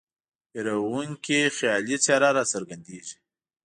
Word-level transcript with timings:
ویرونکې 0.53 1.39
خیالي 1.57 1.97
څېره 2.05 2.29
را 2.37 2.43
څرګندیږي. 2.53 3.17